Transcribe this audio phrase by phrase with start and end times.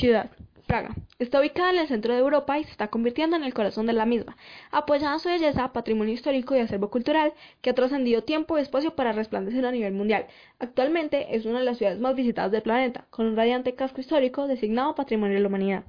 [0.00, 0.30] Ciudad.
[0.66, 0.94] Praga.
[1.18, 3.92] Está ubicada en el centro de Europa y se está convirtiendo en el corazón de
[3.92, 4.34] la misma,
[4.70, 9.12] apoyando su belleza, patrimonio histórico y acervo cultural que ha trascendido tiempo y espacio para
[9.12, 10.26] resplandecer a nivel mundial.
[10.58, 14.46] Actualmente es una de las ciudades más visitadas del planeta, con un radiante casco histórico
[14.46, 15.84] designado Patrimonio de la Humanidad.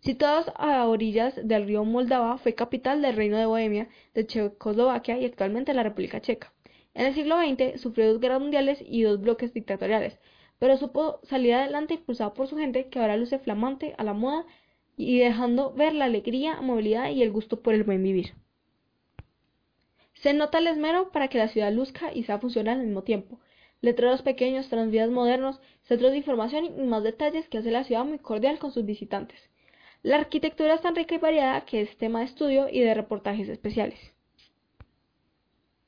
[0.00, 5.24] Situadas a orillas del río Moldava, fue capital del Reino de Bohemia, de Checoslovaquia y
[5.24, 6.52] actualmente la República Checa.
[6.92, 10.18] En el siglo XX sufrió dos guerras mundiales y dos bloques dictatoriales,
[10.58, 14.44] pero supo salir adelante impulsado por su gente que ahora luce flamante a la moda
[14.96, 18.34] y dejando ver la alegría, movilidad y el gusto por el buen vivir.
[20.14, 23.38] Se nota el esmero para que la ciudad luzca y sea funcional al mismo tiempo.
[23.80, 28.18] Letreros pequeños, tranvías modernos, centros de información y más detalles que hace la ciudad muy
[28.18, 29.38] cordial con sus visitantes.
[30.02, 33.48] La arquitectura es tan rica y variada que es tema de estudio y de reportajes
[33.48, 34.00] especiales.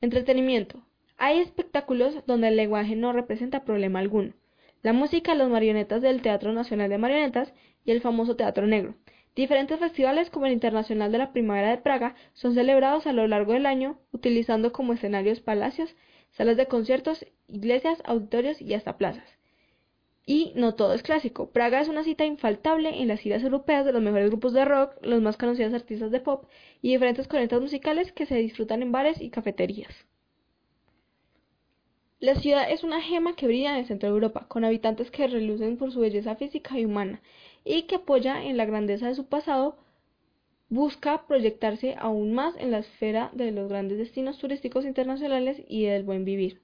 [0.01, 0.84] Entretenimiento.
[1.16, 4.32] Hay espectáculos donde el lenguaje no representa problema alguno
[4.83, 7.52] la música, las marionetas del Teatro Nacional de Marionetas
[7.84, 8.95] y el famoso Teatro Negro.
[9.37, 13.52] Diferentes festivales como el Internacional de la Primavera de Praga son celebrados a lo largo
[13.52, 15.95] del año utilizando como escenarios palacios,
[16.30, 19.38] salas de conciertos, iglesias, auditorios y hasta plazas.
[20.27, 21.51] Y no todo es clásico.
[21.51, 24.95] Praga es una cita infaltable en las giras europeas de los mejores grupos de rock,
[25.02, 26.47] los más conocidos artistas de pop
[26.80, 30.07] y diferentes corrientes musicales que se disfrutan en bares y cafeterías.
[32.21, 35.26] La ciudad es una gema que brilla en el centro de Europa, con habitantes que
[35.26, 37.23] relucen por su belleza física y humana,
[37.65, 39.79] y que apoya en la grandeza de su pasado,
[40.68, 46.02] busca proyectarse aún más en la esfera de los grandes destinos turísticos internacionales y del
[46.02, 46.60] buen vivir.